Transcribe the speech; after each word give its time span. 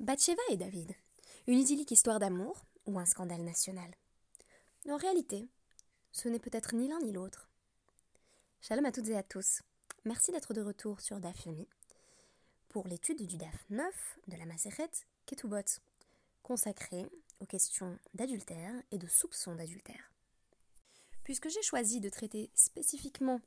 Bathsheba 0.00 0.40
et 0.48 0.56
David, 0.56 0.94
une 1.46 1.58
idyllique 1.58 1.90
histoire 1.90 2.18
d'amour 2.18 2.64
ou 2.86 2.98
un 2.98 3.04
scandale 3.04 3.42
national 3.42 3.94
En 4.88 4.96
réalité, 4.96 5.46
ce 6.10 6.30
n'est 6.30 6.38
peut-être 6.38 6.74
ni 6.74 6.88
l'un 6.88 6.98
ni 7.00 7.12
l'autre. 7.12 7.50
Shalom 8.62 8.86
à 8.86 8.92
toutes 8.92 9.08
et 9.08 9.16
à 9.18 9.22
tous. 9.22 9.60
Merci 10.06 10.32
d'être 10.32 10.54
de 10.54 10.62
retour 10.62 11.02
sur 11.02 11.20
DAF 11.20 11.46
pour 12.70 12.88
l'étude 12.88 13.26
du 13.26 13.36
DAF 13.36 13.66
9 13.68 14.18
de 14.28 14.36
la 14.38 14.46
Maseret 14.46 14.90
Ketubot, 15.26 15.82
consacré 16.42 17.04
aux 17.40 17.46
questions 17.46 17.98
d'adultère 18.14 18.72
et 18.92 18.96
de 18.96 19.06
soupçons 19.06 19.54
d'adultère. 19.54 20.14
Puisque 21.24 21.50
j'ai 21.50 21.62
choisi 21.62 22.00
de 22.00 22.08
traiter 22.08 22.50
spécifiquement 22.54 23.42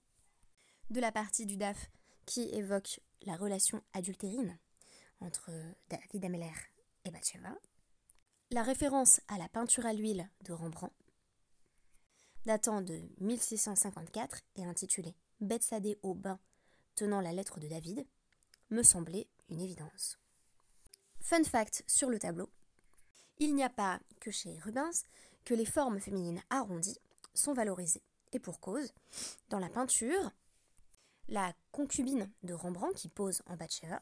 de 0.91 1.01
la 1.01 1.11
partie 1.11 1.47
du 1.47 1.57
DAF 1.57 1.89
qui 2.27 2.43
évoque 2.53 2.99
la 3.23 3.37
relation 3.37 3.81
adultérine 3.93 4.59
entre 5.23 5.51
David 5.89 6.25
Ameller 6.25 6.51
et 7.05 7.11
Bathsheba, 7.11 7.55
la 8.51 8.63
référence 8.63 9.21
à 9.27 9.37
la 9.37 9.49
peinture 9.49 9.85
à 9.85 9.93
l'huile 9.93 10.29
de 10.41 10.53
Rembrandt, 10.53 10.93
datant 12.45 12.81
de 12.81 13.01
1654 13.19 14.41
et 14.57 14.65
intitulée 14.65 15.15
Bethsadée 15.39 15.97
au 16.03 16.13
bain 16.13 16.39
tenant 16.95 17.21
la 17.21 17.33
lettre 17.33 17.59
de 17.59 17.67
David, 17.67 18.05
me 18.69 18.83
semblait 18.83 19.27
une 19.49 19.61
évidence. 19.61 20.19
Fun 21.19 21.43
fact 21.43 21.83
sur 21.87 22.09
le 22.09 22.19
tableau, 22.19 22.49
il 23.39 23.55
n'y 23.55 23.63
a 23.63 23.69
pas 23.69 23.99
que 24.19 24.31
chez 24.31 24.59
Rubens 24.59 25.03
que 25.45 25.53
les 25.53 25.65
formes 25.65 25.99
féminines 25.99 26.41
arrondies 26.49 26.99
sont 27.33 27.53
valorisées. 27.53 28.03
Et 28.31 28.39
pour 28.39 28.59
cause, 28.59 28.93
dans 29.49 29.59
la 29.59 29.69
peinture, 29.69 30.31
la 31.27 31.53
concubine 31.71 32.31
de 32.43 32.53
Rembrandt 32.53 32.95
qui 32.95 33.09
pose 33.09 33.41
en 33.47 33.55
Bathsheba, 33.55 34.01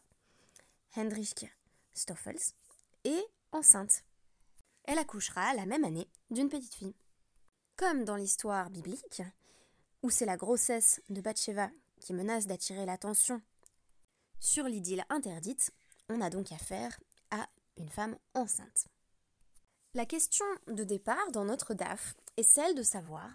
Hendrik 0.96 1.46
Stoffels, 1.94 2.54
est 3.04 3.26
enceinte. 3.52 4.04
Elle 4.84 5.00
accouchera 5.00 5.54
la 5.54 5.66
même 5.66 5.84
année 5.84 6.10
d'une 6.30 6.50
petite 6.50 6.76
fille. 6.76 6.96
Comme 7.78 8.04
dans 8.04 8.16
l'histoire 8.16 8.70
biblique, 8.70 9.22
où 10.04 10.10
c'est 10.10 10.26
la 10.26 10.38
grossesse 10.38 11.02
de 11.10 11.22
Bathsheba 11.22 11.70
qui 12.00 12.14
menace 12.14 12.48
d'attirer 12.48 12.86
l'attention 12.86 13.42
sur 14.40 14.66
l'idylle 14.66 15.06
interdite, 15.10 15.72
on 16.10 16.20
a 16.20 16.30
donc 16.30 16.52
affaire 16.52 17.00
à 17.30 17.48
une 17.78 17.90
femme 17.90 18.18
enceinte. 18.34 18.88
La 19.94 20.06
question 20.06 20.46
de 20.68 20.84
départ 20.84 21.32
dans 21.32 21.46
notre 21.46 21.74
DAF 21.74 22.16
est 22.38 22.44
celle 22.44 22.76
de 22.76 22.84
savoir 22.84 23.30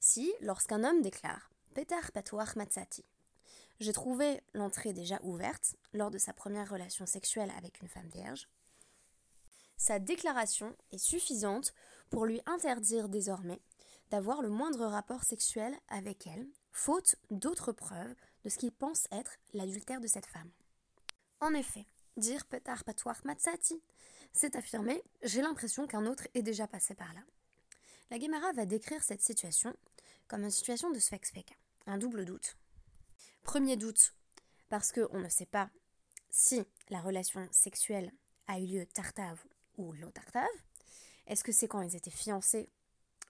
si, 0.00 0.32
lorsqu'un 0.40 0.84
homme 0.84 1.02
déclare 1.02 1.50
Peter 1.74 2.00
Patoir 2.14 2.56
Matsati, 2.56 3.04
j'ai 3.80 3.92
trouvé 3.92 4.40
l'entrée 4.54 4.92
déjà 4.92 5.20
ouverte 5.22 5.76
lors 5.92 6.10
de 6.10 6.18
sa 6.18 6.32
première 6.32 6.70
relation 6.70 7.06
sexuelle 7.06 7.52
avec 7.56 7.80
une 7.80 7.88
femme 7.88 8.08
vierge, 8.08 8.48
sa 9.78 10.00
déclaration 10.00 10.76
est 10.90 10.98
suffisante 10.98 11.72
pour 12.10 12.26
lui 12.26 12.42
interdire 12.46 13.08
désormais 13.08 13.60
d'avoir 14.10 14.42
le 14.42 14.48
moindre 14.48 14.86
rapport 14.86 15.22
sexuel 15.22 15.74
avec 15.88 16.26
elle, 16.26 16.48
faute 16.72 17.14
d'autres 17.30 17.72
preuves 17.72 18.14
de 18.44 18.48
ce 18.48 18.58
qu'il 18.58 18.72
pense 18.72 19.06
être 19.12 19.38
l'adultère 19.54 20.00
de 20.00 20.06
cette 20.06 20.26
femme. 20.26 20.50
En 21.40 21.54
effet, 21.54 21.86
dire 22.16 22.44
petar 22.46 22.82
patoir 22.84 23.20
matsati, 23.24 23.80
c'est 24.32 24.56
affirmer 24.56 25.02
j'ai 25.22 25.42
l'impression 25.42 25.86
qu'un 25.86 26.06
autre 26.06 26.26
est 26.34 26.42
déjà 26.42 26.66
passé 26.66 26.94
par 26.94 27.12
là. 27.14 27.20
La 28.10 28.18
Guémara 28.18 28.52
va 28.52 28.66
décrire 28.66 29.04
cette 29.04 29.22
situation 29.22 29.74
comme 30.26 30.42
une 30.42 30.50
situation 30.50 30.90
de 30.90 30.98
sphex 30.98 31.32
un 31.86 31.98
double 31.98 32.24
doute. 32.24 32.56
Premier 33.48 33.78
doute, 33.78 34.12
parce 34.68 34.92
qu'on 34.92 35.20
ne 35.20 35.28
sait 35.30 35.46
pas 35.46 35.70
si 36.28 36.62
la 36.90 37.00
relation 37.00 37.48
sexuelle 37.50 38.12
a 38.46 38.60
eu 38.60 38.66
lieu 38.66 38.84
tartave 38.84 39.42
ou 39.78 39.94
l'eau 39.94 40.10
tartave. 40.10 40.44
Est-ce 41.26 41.42
que 41.42 41.50
c'est 41.50 41.66
quand 41.66 41.80
ils 41.80 41.96
étaient 41.96 42.10
fiancés 42.10 42.68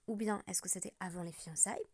ou 0.07 0.17
bien 0.17 0.43
est-ce 0.45 0.61
que 0.61 0.67
c'était 0.67 0.93
avant 0.99 1.23
les 1.23 1.31
fiançailles? 1.31 1.87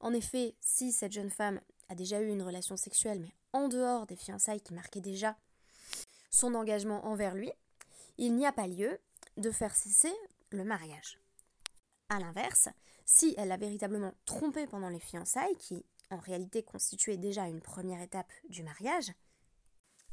En 0.00 0.12
effet, 0.12 0.54
si 0.60 0.92
cette 0.92 1.12
jeune 1.12 1.30
femme 1.30 1.58
a 1.88 1.94
déjà 1.94 2.20
eu 2.20 2.28
une 2.28 2.42
relation 2.42 2.76
sexuelle, 2.76 3.20
mais 3.20 3.32
en 3.54 3.68
dehors 3.68 4.06
des 4.06 4.16
fiançailles 4.16 4.60
qui 4.60 4.74
marquaient 4.74 5.00
déjà 5.00 5.38
son 6.30 6.54
engagement 6.54 7.06
envers 7.06 7.34
lui, 7.34 7.50
il 8.18 8.36
n'y 8.36 8.44
a 8.44 8.52
pas 8.52 8.66
lieu 8.66 9.00
de 9.38 9.50
faire 9.50 9.74
cesser 9.74 10.12
le 10.50 10.64
mariage. 10.64 11.18
A 12.10 12.18
l'inverse, 12.18 12.68
si 13.06 13.34
elle 13.38 13.50
a 13.50 13.56
véritablement 13.56 14.12
trompé 14.26 14.66
pendant 14.66 14.90
les 14.90 15.00
fiançailles, 15.00 15.56
qui 15.56 15.82
en 16.10 16.18
réalité 16.18 16.62
constituait 16.62 17.16
déjà 17.16 17.46
une 17.46 17.60
première 17.60 18.00
étape 18.00 18.30
du 18.48 18.62
mariage, 18.62 19.12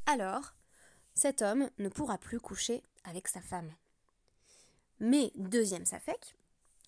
alors 0.06 0.54
cet 1.14 1.42
homme 1.42 1.68
ne 1.78 1.88
pourra 1.88 2.18
plus 2.18 2.40
coucher 2.40 2.82
avec 3.04 3.28
sa 3.28 3.40
femme. 3.40 3.74
Mais 5.00 5.32
deuxième 5.36 5.84
safek, 5.84 6.36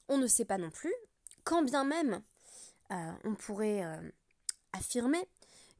on 0.09 0.19
ne 0.19 0.27
sait 0.27 0.45
pas 0.45 0.59
non 0.59 0.71
plus, 0.71 0.95
quand 1.45 1.63
bien 1.63 1.85
même 1.85 2.23
euh, 2.93 3.13
on 3.25 3.35
pourrait 3.35 3.85
euh, 3.85 4.11
affirmer 4.73 5.29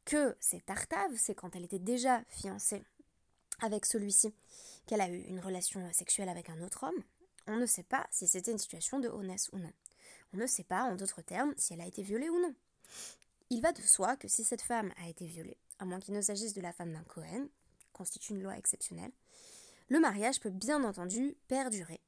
que 0.05 0.37
c'est 0.41 0.65
Tartave, 0.67 1.13
c'est 1.17 1.35
quand 1.35 1.55
elle 1.57 1.65
était 1.65 1.79
déjà 1.79 2.23
fiancée 2.29 2.83
avec 3.61 3.85
celui-ci 3.85 4.35
qu'elle 4.87 5.01
a 5.01 5.09
eu 5.09 5.21
une 5.23 5.41
relation 5.41 5.93
sexuelle 5.93 6.29
avec 6.29 6.51
un 6.51 6.61
autre 6.63 6.85
homme, 6.85 7.03
on 7.47 7.57
ne 7.57 7.67
sait 7.67 7.83
pas 7.83 8.07
si 8.11 8.27
c'était 8.27 8.53
une 8.53 8.59
situation 8.59 9.01
de 9.01 9.09
honnête 9.09 9.49
ou 9.53 9.59
non. 9.59 9.73
On 10.33 10.37
ne 10.37 10.47
sait 10.47 10.65
pas, 10.65 10.85
en 10.85 10.95
d'autres 10.95 11.23
termes, 11.23 11.55
si 11.57 11.75
elle 11.75 11.81
a 11.81 11.87
été 11.87 12.03
violée 12.03 12.29
ou 12.29 12.41
non. 12.41 12.55
Il 13.53 13.61
va 13.63 13.73
de 13.73 13.83
soi 13.83 14.17
que 14.17 14.29
si 14.29 14.45
cette 14.45 14.63
femme 14.63 14.93
a 14.97 15.09
été 15.09 15.27
violée, 15.27 15.59
à 15.81 15.85
moins 15.85 15.99
qu'il 15.99 16.15
ne 16.15 16.21
s'agisse 16.21 16.55
de 16.55 16.61
la 16.61 16.73
femme 16.73 16.93
d'un 16.93 17.03
Cohen, 17.03 17.49
constitue 17.93 18.33
une 18.33 18.45
loi 18.45 18.57
exceptionnelle, 18.57 19.11
le 19.89 19.99
mariage 19.99 20.39
peut 20.39 20.51
bien 20.51 20.85
entendu 20.85 21.37
perdurer, 21.49 22.01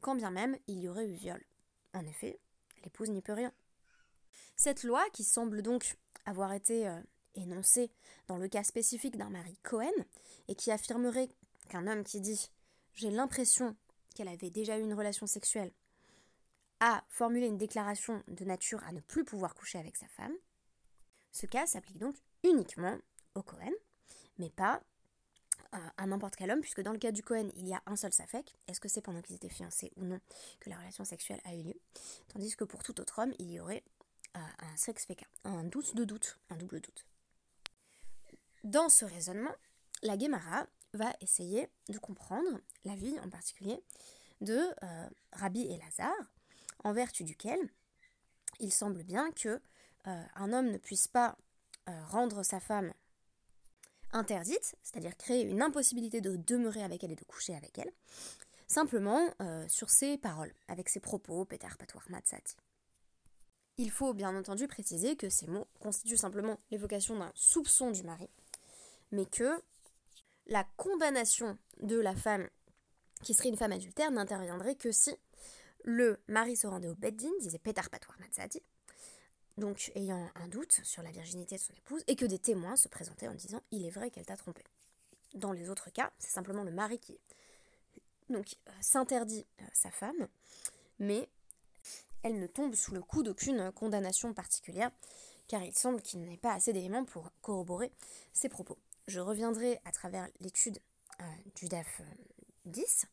quand 0.00 0.14
bien 0.14 0.30
même 0.30 0.56
il 0.66 0.80
y 0.80 0.88
aurait 0.88 1.06
eu 1.06 1.12
viol. 1.12 1.44
En 1.92 2.06
effet, 2.06 2.40
l'épouse 2.82 3.10
n'y 3.10 3.20
peut 3.20 3.34
rien. 3.34 3.52
Cette 4.56 4.84
loi, 4.84 5.04
qui 5.12 5.22
semble 5.22 5.60
donc 5.60 5.98
avoir 6.24 6.54
été 6.54 6.88
euh, 6.88 6.98
énoncée 7.34 7.90
dans 8.26 8.38
le 8.38 8.48
cas 8.48 8.64
spécifique 8.64 9.18
d'un 9.18 9.28
mari 9.28 9.58
Cohen, 9.62 9.92
et 10.48 10.54
qui 10.54 10.70
affirmerait 10.70 11.28
qu'un 11.68 11.86
homme 11.86 12.04
qui 12.04 12.22
dit 12.22 12.50
J'ai 12.94 13.10
l'impression 13.10 13.76
qu'elle 14.14 14.28
avait 14.28 14.48
déjà 14.48 14.78
eu 14.78 14.82
une 14.82 14.94
relation 14.94 15.26
sexuelle, 15.26 15.72
a 16.80 17.04
formulé 17.10 17.48
une 17.48 17.58
déclaration 17.58 18.22
de 18.28 18.46
nature 18.46 18.82
à 18.84 18.92
ne 18.92 19.00
plus 19.00 19.26
pouvoir 19.26 19.54
coucher 19.54 19.78
avec 19.78 19.98
sa 19.98 20.08
femme, 20.08 20.34
ce 21.36 21.44
cas 21.44 21.66
s'applique 21.66 21.98
donc 21.98 22.16
uniquement 22.44 22.96
au 23.34 23.42
Cohen, 23.42 23.72
mais 24.38 24.48
pas 24.50 24.80
à 25.98 26.06
n'importe 26.06 26.36
quel 26.36 26.50
homme, 26.50 26.62
puisque 26.62 26.80
dans 26.80 26.92
le 26.92 26.98
cas 26.98 27.12
du 27.12 27.22
Cohen, 27.22 27.50
il 27.54 27.66
y 27.68 27.74
a 27.74 27.82
un 27.84 27.96
seul 27.96 28.12
safek, 28.12 28.56
est-ce 28.66 28.80
que 28.80 28.88
c'est 28.88 29.02
pendant 29.02 29.20
qu'ils 29.20 29.36
étaient 29.36 29.50
fiancés 29.50 29.92
ou 29.96 30.04
non 30.04 30.20
que 30.60 30.70
la 30.70 30.78
relation 30.78 31.04
sexuelle 31.04 31.40
a 31.44 31.54
eu 31.54 31.62
lieu, 31.62 31.80
tandis 32.28 32.56
que 32.56 32.64
pour 32.64 32.82
tout 32.82 32.98
autre 32.98 33.18
homme, 33.18 33.34
il 33.38 33.50
y 33.50 33.60
aurait 33.60 33.84
euh, 34.36 34.40
un 34.58 34.76
sexe 34.76 35.04
féca, 35.04 35.26
un 35.44 35.64
doute 35.64 35.94
de 35.94 36.04
doute, 36.04 36.38
un 36.48 36.56
double 36.56 36.80
doute. 36.80 37.04
Dans 38.64 38.88
ce 38.88 39.04
raisonnement, 39.04 39.54
la 40.02 40.18
Gemara 40.18 40.66
va 40.94 41.12
essayer 41.20 41.68
de 41.90 41.98
comprendre 41.98 42.60
la 42.84 42.94
vie 42.94 43.18
en 43.20 43.28
particulier 43.28 43.82
de 44.40 44.58
euh, 44.82 45.08
Rabbi 45.32 45.66
Elazar, 45.66 46.14
en 46.84 46.94
vertu 46.94 47.24
duquel 47.24 47.58
il 48.60 48.72
semble 48.72 49.02
bien 49.02 49.30
que 49.32 49.60
euh, 50.06 50.22
un 50.34 50.52
homme 50.52 50.70
ne 50.70 50.78
puisse 50.78 51.08
pas 51.08 51.36
rendre 52.08 52.42
sa 52.42 52.58
femme 52.58 52.92
interdite, 54.12 54.74
c'est-à-dire 54.82 55.16
créer 55.16 55.42
une 55.42 55.62
impossibilité 55.62 56.20
de 56.20 56.36
demeurer 56.36 56.82
avec 56.82 57.04
elle 57.04 57.12
et 57.12 57.16
de 57.16 57.24
coucher 57.24 57.54
avec 57.54 57.78
elle, 57.78 57.92
simplement 58.66 59.28
euh, 59.40 59.66
sur 59.68 59.90
ses 59.90 60.18
paroles, 60.18 60.52
avec 60.68 60.88
ses 60.88 61.00
propos, 61.00 61.44
Peter 61.44 61.68
Patoir. 61.78 62.04
Il 63.78 63.90
faut 63.90 64.14
bien 64.14 64.34
entendu 64.36 64.66
préciser 64.66 65.16
que 65.16 65.28
ces 65.28 65.46
mots 65.46 65.68
constituent 65.80 66.16
simplement 66.16 66.58
l'évocation 66.70 67.18
d'un 67.18 67.32
soupçon 67.34 67.90
du 67.90 68.02
mari, 68.02 68.28
mais 69.12 69.26
que 69.26 69.62
la 70.46 70.64
condamnation 70.76 71.58
de 71.82 71.98
la 71.98 72.14
femme 72.14 72.48
qui 73.22 73.34
serait 73.34 73.48
une 73.48 73.56
femme 73.56 73.72
adultère 73.72 74.10
n'interviendrait 74.10 74.76
que 74.76 74.92
si 74.92 75.14
le 75.84 76.18
mari 76.26 76.56
se 76.56 76.66
rendait 76.66 76.88
au 76.88 76.94
beddin, 76.94 77.30
disait 77.40 77.58
Peter 77.58 77.82
Patoir 77.90 78.18
donc 79.56 79.90
ayant 79.94 80.28
un 80.34 80.48
doute 80.48 80.80
sur 80.84 81.02
la 81.02 81.10
virginité 81.10 81.56
de 81.56 81.60
son 81.60 81.72
épouse, 81.74 82.04
et 82.06 82.16
que 82.16 82.26
des 82.26 82.38
témoins 82.38 82.76
se 82.76 82.88
présentaient 82.88 83.28
en 83.28 83.34
disant 83.34 83.60
il 83.70 83.86
est 83.86 83.90
vrai 83.90 84.10
qu'elle 84.10 84.26
t'a 84.26 84.36
trompé. 84.36 84.62
Dans 85.34 85.52
les 85.52 85.70
autres 85.70 85.90
cas, 85.90 86.12
c'est 86.18 86.30
simplement 86.30 86.62
le 86.62 86.70
mari 86.70 86.98
qui 86.98 87.18
donc 88.28 88.56
euh, 88.68 88.72
s'interdit 88.80 89.46
euh, 89.60 89.64
sa 89.72 89.90
femme, 89.90 90.28
mais 90.98 91.28
elle 92.22 92.38
ne 92.38 92.46
tombe 92.46 92.74
sous 92.74 92.92
le 92.92 93.02
coup 93.02 93.22
d'aucune 93.22 93.70
condamnation 93.72 94.34
particulière, 94.34 94.90
car 95.46 95.62
il 95.62 95.76
semble 95.76 96.02
qu'il 96.02 96.24
n'ait 96.24 96.36
pas 96.36 96.52
assez 96.52 96.72
d'éléments 96.72 97.04
pour 97.04 97.30
corroborer 97.40 97.92
ses 98.32 98.48
propos. 98.48 98.78
Je 99.06 99.20
reviendrai 99.20 99.80
à 99.84 99.92
travers 99.92 100.26
l'étude 100.40 100.80
euh, 101.20 101.24
du 101.54 101.68
DAF 101.68 102.02
10 102.64 103.06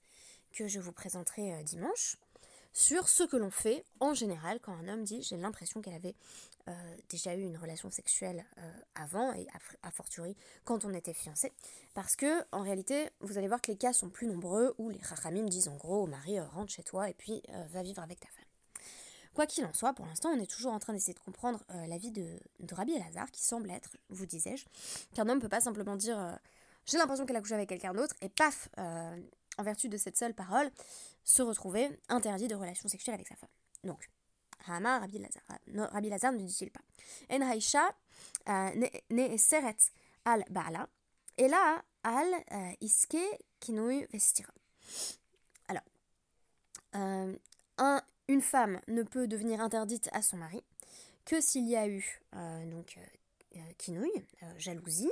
que 0.51 0.67
je 0.67 0.79
vous 0.79 0.91
présenterai 0.91 1.63
dimanche 1.63 2.17
sur 2.73 3.07
ce 3.07 3.23
que 3.23 3.37
l'on 3.37 3.51
fait 3.51 3.85
en 3.99 4.13
général 4.13 4.59
quand 4.59 4.73
un 4.73 4.87
homme 4.87 5.03
dit 5.03 5.21
j'ai 5.21 5.37
l'impression 5.37 5.81
qu'elle 5.81 5.93
avait 5.93 6.15
euh, 6.67 6.95
déjà 7.09 7.35
eu 7.35 7.41
une 7.41 7.57
relation 7.57 7.91
sexuelle 7.91 8.45
euh, 8.57 8.71
avant 8.95 9.31
et 9.33 9.45
a, 9.83 9.91
fortiori 9.91 10.35
quand 10.65 10.83
on 10.85 10.93
était 10.93 11.13
fiancé. 11.13 11.53
Parce 11.93 12.15
que 12.15 12.43
en 12.51 12.61
réalité, 12.61 13.09
vous 13.21 13.37
allez 13.37 13.47
voir 13.47 13.61
que 13.61 13.71
les 13.71 13.77
cas 13.77 13.93
sont 13.93 14.09
plus 14.09 14.27
nombreux 14.27 14.73
où 14.79 14.89
les 14.89 14.99
rachamim 15.01 15.45
disent 15.45 15.67
en 15.67 15.75
gros 15.75 16.03
au 16.03 16.07
mari 16.07 16.39
rentre 16.39 16.71
chez 16.71 16.83
toi 16.83 17.09
et 17.09 17.13
puis 17.13 17.43
va 17.69 17.83
vivre 17.83 18.01
avec 18.01 18.19
ta 18.19 18.27
femme. 18.27 18.83
Quoi 19.33 19.45
qu'il 19.47 19.65
en 19.65 19.73
soit, 19.73 19.93
pour 19.93 20.05
l'instant, 20.05 20.29
on 20.29 20.39
est 20.39 20.49
toujours 20.49 20.73
en 20.73 20.79
train 20.79 20.93
d'essayer 20.93 21.13
de 21.15 21.19
comprendre 21.19 21.63
la 21.69 21.97
vie 21.97 22.11
de, 22.11 22.39
de 22.59 22.75
Rabbi 22.75 22.93
Elazar, 22.93 23.31
qui 23.31 23.41
semble 23.41 23.71
être, 23.71 23.97
vous 24.09 24.27
disais-je, 24.27 24.65
qu'un 25.15 25.27
homme 25.27 25.39
peut 25.39 25.49
pas 25.49 25.61
simplement 25.61 25.95
dire 25.95 26.37
j'ai 26.85 26.97
l'impression 26.97 27.25
qu'elle 27.25 27.37
a 27.37 27.41
couché 27.41 27.55
avec 27.55 27.69
quelqu'un 27.69 27.93
d'autre, 27.93 28.15
et 28.21 28.29
paf, 28.29 28.69
en 29.57 29.63
vertu 29.63 29.89
de 29.89 29.97
cette 29.97 30.17
seule 30.17 30.33
parole, 30.33 30.69
se 31.23 31.41
retrouver 31.41 31.89
interdit 32.09 32.47
de 32.47 32.55
relation 32.55 32.89
sexuelle 32.89 33.15
avec 33.15 33.27
sa 33.27 33.35
femme. 33.35 33.49
Donc, 33.83 34.09
Rabbi 34.65 35.19
Lazar. 36.09 36.31
Ne 36.31 36.45
dit-il 36.45 36.71
pas. 36.71 36.81
En 37.29 37.41
Haïcha 37.41 37.95
euh, 38.49 38.87
ne 39.09 39.37
seret 39.37 39.75
al 40.25 40.45
Baala, 40.49 40.87
et 41.37 41.47
là, 41.47 41.83
al 42.03 42.33
euh, 42.51 42.71
iske 42.81 43.17
kinui 43.59 44.05
vestira. 44.11 44.53
Alors, 45.67 45.83
euh, 46.95 47.35
un, 47.77 48.01
une 48.27 48.41
femme 48.41 48.79
ne 48.87 49.03
peut 49.03 49.27
devenir 49.27 49.61
interdite 49.61 50.09
à 50.13 50.21
son 50.21 50.37
mari 50.37 50.63
que 51.25 51.41
s'il 51.41 51.67
y 51.67 51.75
a 51.75 51.87
eu 51.87 52.21
donc 52.65 52.99
kinouï, 53.77 54.11
jalousie, 54.57 55.11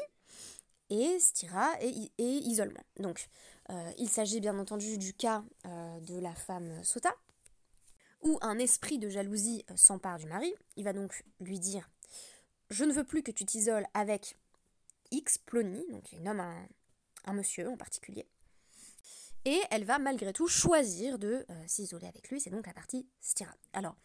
et 0.91 1.19
stira 1.19 1.71
et, 1.81 2.11
isolement. 2.19 2.83
Donc, 2.99 3.27
euh, 3.69 3.91
il 3.97 4.09
s'agit 4.09 4.41
bien 4.41 4.59
entendu 4.59 4.97
du 4.97 5.13
cas 5.13 5.43
euh, 5.65 5.99
de 6.01 6.19
la 6.19 6.35
femme 6.35 6.83
sota, 6.83 7.15
où 8.21 8.37
un 8.41 8.59
esprit 8.59 8.99
de 8.99 9.09
jalousie 9.09 9.65
euh, 9.71 9.77
s'empare 9.77 10.19
du 10.19 10.27
mari. 10.27 10.53
Il 10.75 10.83
va 10.83 10.93
donc 10.93 11.23
lui 11.39 11.59
dire 11.59 11.89
Je 12.69 12.83
ne 12.83 12.91
veux 12.91 13.05
plus 13.05 13.23
que 13.23 13.31
tu 13.31 13.45
t'isoles 13.45 13.87
avec 13.93 14.37
X, 15.11 15.37
Plony, 15.37 15.83
donc 15.89 16.11
il 16.11 16.21
nomme 16.21 16.41
un, 16.41 17.33
monsieur 17.33 17.69
en 17.69 17.77
particulier. 17.77 18.27
Et 19.45 19.59
elle 19.71 19.85
va 19.85 19.97
malgré 19.97 20.33
tout 20.33 20.47
choisir 20.47 21.17
de 21.17 21.47
s'isoler 21.65 22.05
avec 22.05 22.29
lui, 22.29 22.39
c'est 22.39 22.51
donc 22.51 22.67
la 22.67 22.73
partie 22.73 23.07
stira. 23.21 23.55
Alors, 23.73 23.95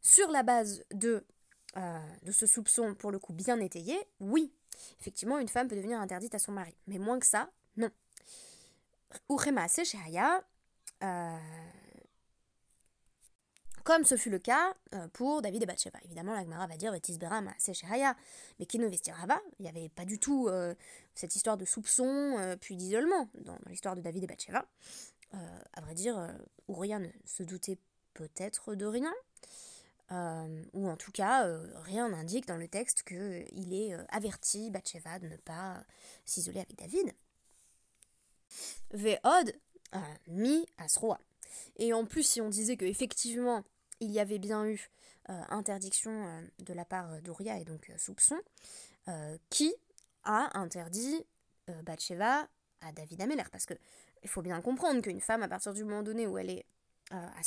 sur 0.00 0.30
la 0.30 0.42
base 0.42 0.82
de 0.92 1.26
ce 2.30 2.46
soupçon, 2.46 2.94
pour 2.94 3.10
le 3.10 3.18
coup 3.18 3.34
bien 3.34 3.60
étayé, 3.60 3.98
oui, 4.18 4.50
effectivement, 5.00 5.38
une 5.38 5.48
femme 5.48 5.68
peut 5.68 5.76
devenir 5.76 6.00
interdite 6.00 6.34
à 6.34 6.38
son 6.38 6.52
mari. 6.52 6.74
Mais 6.86 6.98
moins 6.98 7.18
que 7.18 7.26
ça, 7.26 7.50
non. 7.76 7.90
Euh, 11.02 11.38
comme 13.84 14.04
ce 14.04 14.16
fut 14.16 14.30
le 14.30 14.38
cas 14.38 14.74
euh, 14.94 15.08
pour 15.08 15.40
David 15.40 15.62
et 15.62 15.66
Bathsheba. 15.66 15.98
Évidemment, 16.04 16.34
la 16.34 16.42
Gemara 16.42 16.66
va 16.66 16.76
dire 16.76 16.92
mais 18.58 18.66
qui 18.66 18.78
ne 18.78 18.86
va 19.26 19.40
Il 19.58 19.62
n'y 19.62 19.68
avait 19.68 19.88
pas 19.88 20.04
du 20.04 20.18
tout 20.18 20.48
euh, 20.48 20.74
cette 21.14 21.34
histoire 21.36 21.56
de 21.56 21.64
soupçon 21.64 22.56
puis 22.60 22.76
d'isolement 22.76 23.28
dans, 23.34 23.56
l'histoire 23.66 23.96
de 23.96 24.02
David 24.02 24.24
et 24.24 24.26
Bathsheba. 24.26 24.66
à 25.32 25.80
vrai 25.80 25.94
dire, 25.94 26.34
Uriah 26.68 26.98
ne 26.98 27.08
se 27.24 27.42
doutait 27.42 27.78
peut-être 28.12 28.74
de 28.74 28.84
rien. 28.84 29.12
Ou 30.10 30.88
en 30.88 30.96
tout 30.96 31.12
cas, 31.12 31.46
rien 31.82 32.08
n'indique 32.08 32.46
dans 32.46 32.56
le 32.56 32.68
texte 32.68 33.02
qu'il 33.02 33.74
est 33.74 33.94
averti, 34.08 34.70
Bathsheba, 34.70 35.18
de 35.18 35.28
ne 35.28 35.36
pas 35.36 35.84
s'isoler 36.24 36.60
avec 36.60 36.76
David. 36.76 37.12
Ve'od 38.92 39.52
mi 40.28 40.66
asroa. 40.78 41.18
Et 41.76 41.92
en 41.92 42.04
plus, 42.04 42.22
si 42.22 42.40
on 42.40 42.48
disait 42.48 42.76
qu'effectivement, 42.76 43.64
il 44.00 44.10
y 44.10 44.20
avait 44.20 44.38
bien 44.38 44.64
eu 44.66 44.90
euh, 45.30 45.42
interdiction 45.50 46.10
euh, 46.10 46.40
de 46.60 46.72
la 46.72 46.84
part 46.84 47.20
d'Uria 47.22 47.58
et 47.58 47.64
donc 47.64 47.90
euh, 47.90 47.98
soupçon, 47.98 48.38
qui 49.48 49.74
a 50.24 50.50
interdit 50.58 51.24
Bathsheba 51.82 52.46
à 52.82 52.92
David 52.92 53.22
Ameller 53.22 53.44
Parce 53.50 53.64
que 53.64 53.72
il 54.22 54.28
faut 54.28 54.42
bien 54.42 54.60
comprendre 54.60 55.00
qu'une 55.00 55.22
femme, 55.22 55.42
à 55.42 55.48
partir 55.48 55.72
du 55.72 55.82
moment 55.82 56.02
donné 56.02 56.26
où 56.26 56.36
elle 56.36 56.50
est 56.50 56.66
à 57.10 57.42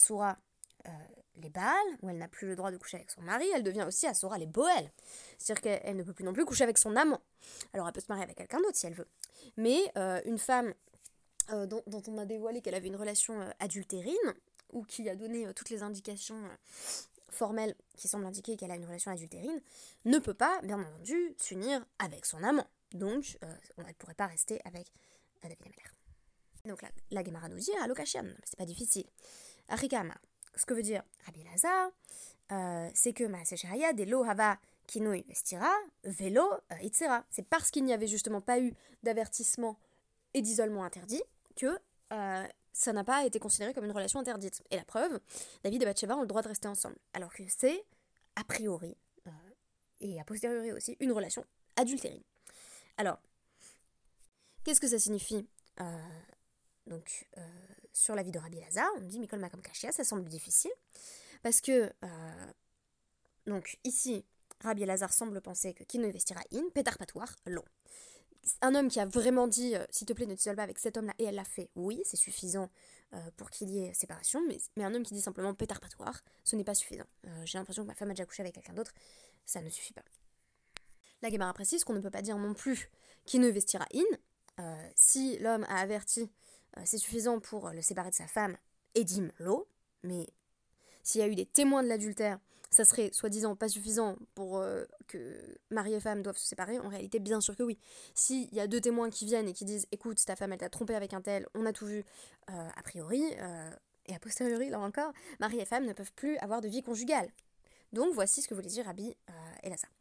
les 1.37 1.49
Baals, 1.49 1.97
où 2.01 2.09
elle 2.09 2.17
n'a 2.17 2.27
plus 2.27 2.47
le 2.47 2.55
droit 2.55 2.71
de 2.71 2.77
coucher 2.77 2.97
avec 2.97 3.09
son 3.09 3.21
mari, 3.21 3.45
elle 3.55 3.63
devient 3.63 3.85
aussi 3.87 4.05
à 4.05 4.13
Soura 4.13 4.37
les 4.37 4.45
Boël. 4.45 4.91
C'est-à-dire 5.37 5.61
qu'elle 5.61 5.95
ne 5.95 6.03
peut 6.03 6.13
plus 6.13 6.23
non 6.23 6.33
plus 6.33 6.45
coucher 6.45 6.63
avec 6.63 6.77
son 6.77 6.95
amant. 6.95 7.21
Alors 7.73 7.87
elle 7.87 7.93
peut 7.93 8.01
se 8.01 8.09
marier 8.09 8.23
avec 8.23 8.37
quelqu'un 8.37 8.59
d'autre 8.59 8.75
si 8.75 8.87
elle 8.87 8.93
veut. 8.93 9.07
Mais 9.57 9.91
une 10.25 10.37
femme 10.37 10.73
euh, 11.49 11.65
dont, 11.65 12.03
on 12.07 12.17
a 12.17 12.25
dévoilé 12.25 12.61
qu'elle 12.61 12.75
avait 12.75 12.87
une 12.87 12.95
relation 12.95 13.41
euh, 13.41 13.49
adultérine, 13.59 14.15
ou 14.71 14.83
qui 14.83 15.09
a 15.09 15.15
donné 15.15 15.47
euh, 15.47 15.53
toutes 15.53 15.69
les 15.69 15.83
indications 15.83 16.41
formelles 17.29 17.75
qui 17.97 18.07
semblent 18.07 18.25
indiquer 18.25 18.55
qu'elle 18.55 18.71
a 18.71 18.75
une 18.75 18.85
relation 18.85 19.11
adultérine, 19.11 19.61
ne 20.05 20.17
peut 20.19 20.33
pas, 20.33 20.59
bien 20.63 20.79
entendu, 20.79 21.35
s'unir 21.37 21.85
avec 21.99 22.25
son 22.25 22.43
amant. 22.43 22.67
Donc, 22.93 23.37
on 23.77 23.83
ne 23.83 23.93
pourrait 23.93 24.15
pas 24.15 24.27
rester 24.27 24.59
avec 24.65 24.87
David 25.41 25.57
Ameller. 25.61 25.89
Donc, 26.65 26.81
la, 26.81 26.89
la 27.09 27.23
Gemara 27.23 27.47
nous 27.47 27.57
dit, 27.57 27.71
c'est 28.43 28.57
pas 28.57 28.65
difficile. 28.65 29.05
Arikama, 29.69 30.15
ce 30.55 30.65
que 30.65 30.73
veut 30.73 30.83
dire 30.83 31.03
Rabbi 31.25 31.43
Lazar, 31.43 31.91
c'est 32.93 33.13
que 33.13 33.23
Maaseshaya 33.23 33.93
de 33.93 34.03
lo 34.03 34.23
hava 34.23 34.57
kinoi 34.87 35.23
vestira, 35.27 35.71
velo 36.03 36.45
itzera. 36.81 37.23
C'est 37.29 37.47
parce 37.47 37.71
qu'il 37.71 37.85
n'y 37.85 37.93
avait 37.93 38.07
justement 38.07 38.41
pas 38.41 38.59
eu 38.59 38.73
d'avertissement 39.03 39.77
et 40.33 40.41
d'isolement 40.41 40.83
interdit 40.83 41.23
que 41.55 41.79
euh, 42.13 42.47
ça 42.73 42.93
n'a 42.93 43.03
pas 43.03 43.25
été 43.25 43.39
considéré 43.39 43.73
comme 43.73 43.85
une 43.85 43.91
relation 43.91 44.19
interdite. 44.19 44.63
Et 44.71 44.75
la 44.75 44.85
preuve, 44.85 45.19
David 45.63 45.81
et 45.81 45.85
Bathsheba 45.85 46.15
ont 46.15 46.21
le 46.21 46.27
droit 46.27 46.41
de 46.41 46.47
rester 46.47 46.67
ensemble. 46.67 46.95
Alors 47.13 47.33
que 47.33 47.43
c'est, 47.47 47.83
a 48.35 48.43
priori, 48.43 48.95
euh, 49.27 49.31
et 49.99 50.19
a 50.19 50.23
posteriori 50.23 50.71
aussi, 50.71 50.97
une 50.99 51.11
relation 51.11 51.45
adultérine. 51.75 52.23
Alors, 52.97 53.19
qu'est-ce 54.63 54.79
que 54.79 54.87
ça 54.87 54.99
signifie 54.99 55.47
euh, 55.79 56.07
Donc, 56.87 57.27
sur 57.93 58.15
la 58.15 58.23
vie 58.23 58.31
de 58.31 58.39
Rabbi 58.39 58.59
Lazar, 58.59 58.87
on 58.97 59.01
dit 59.01 59.19
Mikol 59.19 59.39
Makam 59.39 59.61
Kashia, 59.61 59.91
ça 59.91 60.03
semble 60.03 60.27
difficile. 60.27 60.71
Parce 61.43 61.61
que, 61.61 61.91
donc 63.45 63.77
ici, 63.83 64.25
Rabbi 64.61 64.85
Lazar 64.85 65.13
semble 65.13 65.41
penser 65.41 65.73
que 65.73 65.83
qui 65.83 65.99
ne 65.99 66.07
investira 66.07 66.41
in, 66.53 66.63
pétar 66.73 66.97
patoir, 66.97 67.35
long 67.45 67.65
un 68.61 68.75
homme 68.75 68.89
qui 68.89 68.99
a 68.99 69.05
vraiment 69.05 69.47
dit 69.47 69.75
euh, 69.75 69.85
s'il 69.89 70.07
te 70.07 70.13
plaît 70.13 70.25
ne 70.25 70.35
t'isole 70.35 70.55
pas 70.55 70.63
avec 70.63 70.79
cet 70.79 70.97
homme-là 70.97 71.13
et 71.19 71.25
elle 71.25 71.35
l'a 71.35 71.43
fait, 71.43 71.69
oui, 71.75 72.01
c'est 72.05 72.17
suffisant 72.17 72.69
euh, 73.13 73.17
pour 73.37 73.49
qu'il 73.49 73.69
y 73.69 73.83
ait 73.83 73.93
séparation, 73.93 74.41
mais, 74.47 74.57
mais, 74.77 74.83
un 74.83 74.93
homme 74.93 75.03
qui 75.03 75.13
dit 75.13 75.21
simplement 75.21 75.53
pétarpatoire, 75.53 76.21
ce 76.43 76.55
n'est 76.55 76.63
pas 76.63 76.75
suffisant. 76.75 77.05
Euh, 77.27 77.45
j'ai 77.45 77.57
l'impression 77.57 77.83
que 77.83 77.87
ma 77.87 77.95
femme 77.95 78.09
a 78.09 78.13
déjà 78.13 78.25
couché 78.25 78.41
avec 78.41 78.55
quelqu'un 78.55 78.73
d'autre, 78.73 78.93
ça 79.45 79.61
ne 79.61 79.69
suffit 79.69 79.93
pas. 79.93 80.03
La 81.21 81.29
Gemara 81.29 81.53
précise 81.53 81.83
qu'on 81.83 81.93
ne 81.93 81.99
peut 81.99 82.09
pas 82.09 82.21
dire 82.21 82.37
non 82.37 82.53
plus 82.53 82.89
qui 83.25 83.37
ne 83.37 83.47
vestira 83.47 83.85
in. 83.93 84.87
si 84.95 85.37
l'homme 85.37 85.65
a 85.65 85.79
averti, 85.79 86.31
c'est 86.85 86.97
suffisant 86.97 87.39
pour 87.39 87.69
le 87.69 87.81
séparer 87.81 88.09
de 88.09 88.15
sa 88.15 88.27
femme, 88.27 88.57
edim 88.95 89.29
lo, 89.39 89.67
mais 90.03 90.27
s'il 91.03 91.21
y 91.21 91.23
a 91.23 91.27
eu 91.27 91.35
des 91.35 91.45
témoins 91.45 91.83
de 91.83 91.87
l'adultère 91.87 92.39
ça 92.71 92.85
serait 92.85 93.09
soi-disant 93.11 93.55
pas 93.55 93.67
suffisant 93.67 94.15
pour 94.33 94.57
euh, 94.57 94.85
que 95.07 95.37
mari 95.69 95.93
et 95.93 95.99
femme 95.99 96.21
doivent 96.23 96.37
se 96.37 96.47
séparer, 96.47 96.79
en 96.79 96.87
réalité, 96.87 97.19
bien 97.19 97.41
sûr 97.41 97.55
que 97.55 97.63
oui. 97.63 97.77
S'il 98.15 98.53
y 98.53 98.61
a 98.61 98.67
deux 98.67 98.79
témoins 98.79 99.09
qui 99.09 99.25
viennent 99.25 99.49
et 99.49 99.53
qui 99.53 99.65
disent 99.65 99.87
écoute, 99.91 100.23
ta 100.25 100.37
femme 100.37 100.53
elle 100.53 100.59
t'a 100.59 100.69
trompé 100.69 100.95
avec 100.95 101.13
un 101.13 101.21
tel, 101.21 101.45
on 101.53 101.65
a 101.65 101.73
tout 101.73 101.85
vu, 101.85 102.05
euh, 102.49 102.69
a 102.73 102.83
priori, 102.83 103.23
euh, 103.39 103.69
et 104.05 104.15
a 104.15 104.19
posteriori, 104.19 104.69
là 104.69 104.79
encore, 104.79 105.11
mari 105.39 105.59
et 105.59 105.65
femme 105.65 105.85
ne 105.85 105.91
peuvent 105.91 106.13
plus 106.13 106.37
avoir 106.37 106.61
de 106.61 106.69
vie 106.69 106.81
conjugale. 106.81 107.29
Donc 107.91 108.13
voici 108.13 108.41
ce 108.41 108.47
que 108.47 108.53
voulait 108.53 108.69
dire 108.69 108.85
Rabbi 108.85 109.13
Elazar. 109.63 109.91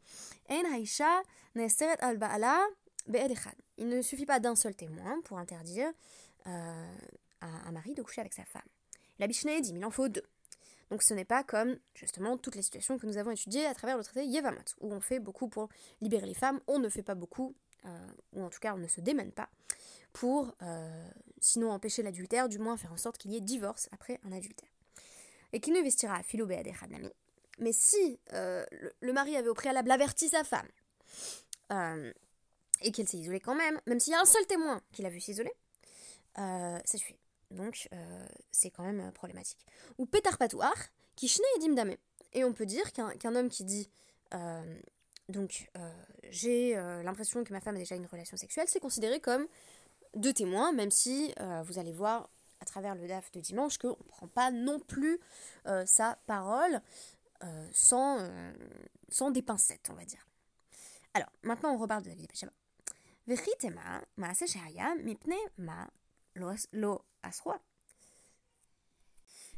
Il 3.77 3.87
ne 3.89 4.01
suffit 4.01 4.25
pas 4.25 4.39
d'un 4.39 4.55
seul 4.55 4.75
témoin 4.75 5.19
pour 5.25 5.37
interdire 5.39 5.91
à 6.45 7.47
un 7.67 7.71
mari 7.71 7.93
de 7.93 8.01
coucher 8.01 8.21
avec 8.21 8.33
sa 8.33 8.45
femme. 8.45 8.61
La 9.19 9.27
Mishnah 9.27 9.61
dit 9.61 9.73
il 9.75 9.85
en 9.85 9.91
faut 9.91 10.07
deux. 10.07 10.25
Donc 10.91 11.03
ce 11.03 11.13
n'est 11.13 11.25
pas 11.25 11.43
comme 11.43 11.77
justement 11.95 12.37
toutes 12.37 12.55
les 12.55 12.61
situations 12.61 12.97
que 12.97 13.07
nous 13.07 13.17
avons 13.17 13.31
étudiées 13.31 13.65
à 13.65 13.73
travers 13.73 13.97
le 13.97 14.03
traité 14.03 14.25
Yevamot, 14.25 14.59
où 14.81 14.93
on 14.93 14.99
fait 14.99 15.19
beaucoup 15.19 15.47
pour 15.47 15.69
libérer 16.01 16.25
les 16.25 16.33
femmes, 16.33 16.59
on 16.67 16.79
ne 16.79 16.89
fait 16.89 17.01
pas 17.01 17.15
beaucoup, 17.15 17.55
euh, 17.85 18.07
ou 18.33 18.43
en 18.43 18.49
tout 18.49 18.59
cas 18.59 18.73
on 18.73 18.77
ne 18.77 18.87
se 18.87 18.99
démène 18.99 19.31
pas, 19.31 19.49
pour 20.11 20.53
euh, 20.61 21.09
sinon 21.39 21.71
empêcher 21.71 22.03
l'adultère, 22.03 22.49
du 22.49 22.59
moins 22.59 22.75
faire 22.75 22.91
en 22.91 22.97
sorte 22.97 23.17
qu'il 23.17 23.31
y 23.31 23.37
ait 23.37 23.41
divorce 23.41 23.87
après 23.93 24.19
un 24.25 24.33
adultère. 24.33 24.67
Et 25.53 25.61
qui 25.61 25.71
ne 25.71 25.81
vestira 25.81 26.15
à 26.15 26.23
Philo 26.23 26.47
Mais 27.59 27.71
si 27.71 28.19
euh, 28.33 28.65
le, 28.99 29.13
mari 29.13 29.37
avait 29.37 29.47
au 29.47 29.53
préalable 29.53 29.91
averti 29.91 30.27
sa 30.27 30.43
femme, 30.43 30.67
et 32.81 32.91
qu'elle 32.91 33.07
s'est 33.07 33.17
isolée 33.17 33.39
quand 33.39 33.55
même, 33.55 33.79
même 33.85 34.01
s'il 34.01 34.11
y 34.11 34.15
a 34.15 34.19
un 34.19 34.25
seul 34.25 34.45
témoin 34.45 34.81
qui 34.91 35.03
l'a 35.03 35.09
vu 35.09 35.21
s'isoler, 35.21 35.53
ça 36.35 36.97
suffit. 36.97 37.17
Donc 37.51 37.87
euh, 37.93 38.25
c'est 38.51 38.69
quand 38.71 38.83
même 38.83 39.01
euh, 39.01 39.11
problématique. 39.11 39.65
Ou 39.97 40.05
pétarpatoir, 40.05 40.73
qui 41.15 41.27
chne 41.27 41.43
et 41.55 41.59
dimdame. 41.59 41.95
Et 42.33 42.43
on 42.43 42.53
peut 42.53 42.65
dire 42.65 42.91
qu'un 42.93 43.35
homme 43.35 43.49
qui 43.49 43.63
dit 43.63 43.89
euh, 44.33 44.79
donc 45.27 45.69
j'ai 46.29 46.75
l'impression 47.03 47.43
que 47.43 47.53
ma 47.53 47.61
femme 47.61 47.75
a 47.75 47.79
déjà 47.79 47.95
une 47.95 48.05
relation 48.05 48.37
sexuelle, 48.37 48.67
c'est 48.67 48.79
considéré 48.79 49.19
comme 49.19 49.47
deux 50.15 50.33
témoins, 50.33 50.71
même 50.73 50.91
si 50.91 51.33
vous 51.65 51.79
allez 51.79 51.93
voir 51.93 52.29
à 52.59 52.65
travers 52.65 52.95
le 52.95 53.07
DAF 53.07 53.31
de 53.31 53.39
dimanche 53.39 53.77
qu'on 53.77 53.89
ne 53.89 54.09
prend 54.09 54.27
pas 54.27 54.51
non 54.51 54.79
plus 54.79 55.19
sa 55.85 56.17
parole 56.25 56.81
sans, 57.71 58.29
sans 59.09 59.31
des 59.31 59.41
pincettes, 59.41 59.89
on 59.89 59.95
va 59.95 60.03
dire. 60.03 60.25
Alors, 61.13 61.29
maintenant 61.43 61.73
on 61.73 61.77
reparle 61.77 62.03
de 62.03 62.09
David 66.35 66.97
Bacheva. 67.23 67.59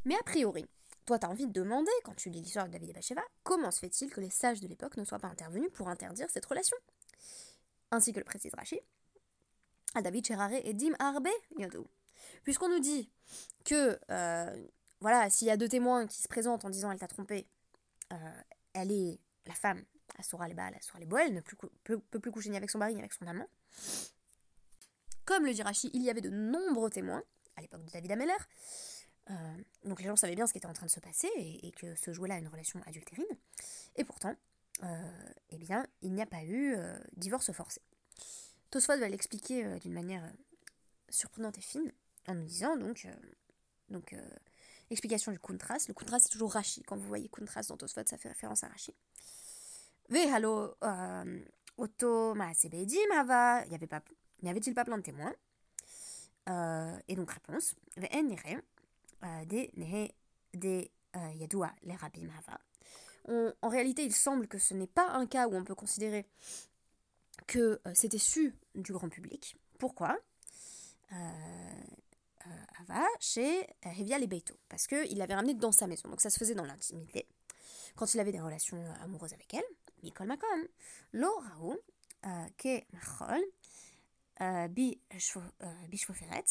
Mais 0.05 0.15
a 0.15 0.23
priori, 0.23 0.67
toi, 1.05 1.19
tu 1.19 1.25
as 1.25 1.29
envie 1.29 1.47
de 1.47 1.51
demander, 1.51 1.91
quand 2.03 2.15
tu 2.15 2.29
lis 2.29 2.41
l'histoire 2.41 2.67
de 2.67 2.71
David 2.71 2.89
et 2.89 2.93
Bathsheba, 2.93 3.23
comment 3.43 3.71
se 3.71 3.79
fait-il 3.79 4.09
que 4.09 4.21
les 4.21 4.29
sages 4.29 4.61
de 4.61 4.67
l'époque 4.67 4.97
ne 4.97 5.03
soient 5.03 5.19
pas 5.19 5.27
intervenus 5.27 5.69
pour 5.73 5.89
interdire 5.89 6.29
cette 6.29 6.45
relation? 6.45 6.77
Ainsi 7.91 8.13
que 8.13 8.19
le 8.19 8.25
précise 8.25 8.53
Rashi, 8.55 8.79
à 9.95 10.01
David 10.01 10.25
Cherare 10.25 10.53
et 10.53 10.73
Dim 10.73 10.93
Arbe 10.99 11.27
Yadou. 11.57 11.87
Puisqu'on 12.43 12.69
nous 12.69 12.79
dit 12.79 13.11
que, 13.65 13.99
euh, 14.09 14.67
voilà, 15.01 15.29
s'il 15.29 15.47
y 15.47 15.51
a 15.51 15.57
deux 15.57 15.67
témoins 15.67 16.07
qui 16.07 16.21
se 16.21 16.27
présentent 16.27 16.65
en 16.65 16.69
disant 16.69 16.91
elle 16.91 16.99
t'a 16.99 17.07
trompé, 17.07 17.47
euh, 18.11 18.41
elle 18.73 18.91
est 18.91 19.19
la 19.45 19.53
femme, 19.53 19.83
Asura 20.17 20.47
les 20.47 20.53
Baal, 20.53 20.73
Asura 20.75 20.99
les 20.99 21.05
Boel, 21.05 21.27
elle 21.27 21.33
ne 21.33 21.41
peut, 21.41 22.19
plus 22.19 22.31
coucher 22.31 22.49
ni 22.49 22.57
avec 22.57 22.69
son 22.69 22.77
mari 22.77 22.95
ni 22.95 23.01
avec 23.01 23.13
son 23.13 23.27
amant. 23.27 23.47
Comme 25.25 25.45
le 25.45 25.53
dit 25.53 25.61
Rashi, 25.61 25.89
il 25.93 26.03
y 26.03 26.09
avait 26.09 26.21
de 26.21 26.29
nombreux 26.29 26.89
témoins, 26.89 27.23
à 27.55 27.61
l'époque 27.61 27.85
de 27.85 27.91
David 27.91 28.11
Ameller, 28.11 28.33
euh, 29.29 29.33
donc 29.85 30.01
les 30.01 30.07
gens 30.07 30.15
savaient 30.15 30.35
bien 30.35 30.47
ce 30.47 30.51
qui 30.51 30.57
était 30.57 30.67
en 30.67 30.73
train 30.73 30.85
de 30.85 30.91
se 30.91 30.99
passer 30.99 31.29
et, 31.35 31.71
que 31.71 31.95
ce 31.95 32.11
jouet-là 32.11 32.35
a 32.35 32.37
une 32.39 32.47
relation 32.47 32.81
adultérine. 32.85 33.25
Et 33.95 34.03
pourtant, 34.03 34.35
euh, 34.83 35.29
eh 35.49 35.57
bien, 35.57 35.85
il 36.01 36.13
n'y 36.13 36.21
a 36.21 36.25
pas 36.25 36.43
eu 36.43 36.75
euh, 36.75 36.97
divorce 37.15 37.51
forcé. 37.51 37.81
Tosfot 38.69 38.97
va 38.97 39.07
l'expliquer 39.07 39.79
d'une 39.79 39.93
manière 39.93 40.23
surprenante 41.09 41.57
et 41.57 41.61
fine 41.61 41.91
en 42.27 42.33
nous 42.33 42.45
disant 42.45 42.75
donc, 42.75 43.07
donc 43.89 44.15
explication 44.89 45.31
du 45.31 45.37
contraste. 45.37 45.89
Le 45.89 45.93
contraste 45.93 46.25
c'est 46.25 46.31
toujours 46.31 46.53
Rashi. 46.53 46.81
Quand 46.81 46.97
vous 46.97 47.07
voyez 47.07 47.29
contraste 47.29 47.69
dans 47.69 47.77
Tosfot, 47.77 48.01
ça 48.07 48.17
fait 48.17 48.29
référence 48.29 48.63
à 48.63 48.69
Rashi. 48.69 48.95
Vehalo 50.09 50.75
Otto 51.77 52.35
Hava, 52.35 53.65
y 53.67 53.75
avait 53.75 53.85
pas, 53.85 54.01
n'y 54.43 54.49
avait-il 54.49 54.73
pas 54.73 54.85
plein 54.85 54.97
de 54.97 55.03
témoins? 55.03 55.33
Et 57.07 57.15
donc 57.15 57.31
réponse, 57.31 57.75
euh, 57.97 58.05
euh, 63.29 63.53
En 63.61 63.69
réalité, 63.69 64.03
il 64.03 64.13
semble 64.13 64.47
que 64.47 64.57
ce 64.57 64.73
n'est 64.73 64.87
pas 64.87 65.09
un 65.11 65.25
cas 65.25 65.47
où 65.47 65.55
on 65.55 65.63
peut 65.63 65.75
considérer 65.75 66.25
que 67.47 67.79
euh, 67.87 67.91
c'était 67.93 68.17
su 68.17 68.55
du 68.75 68.91
grand 68.91 69.09
public. 69.09 69.55
Pourquoi? 69.79 70.17
Ava 72.79 73.05
chez 73.19 73.67
Hevia 73.83 74.17
les 74.17 74.25
Beito, 74.25 74.55
parce 74.67 74.87
qu'il 74.87 75.17
l'avait 75.17 75.35
ramené 75.35 75.53
dans 75.53 75.71
sa 75.71 75.85
maison, 75.85 76.09
donc 76.09 76.21
ça 76.21 76.31
se 76.31 76.39
faisait 76.39 76.55
dans 76.55 76.65
l'intimité. 76.65 77.27
Quand 77.95 78.11
il 78.15 78.19
avait 78.19 78.31
des 78.31 78.41
relations 78.41 78.83
amoureuses 79.03 79.33
avec 79.33 79.53
elle, 79.53 79.63
Mikol 80.01 80.25
Makom, 80.25 80.67
Lo 81.11 81.29
Raou, 81.37 81.77
Ke 82.57 82.83
Machol, 82.93 83.43
Bi 84.39 84.99
Shvoferet, 85.17 86.45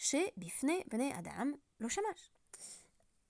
chez 0.00 0.32
Bifne 0.36 0.72
Adam, 1.16 1.52
le 1.78 1.88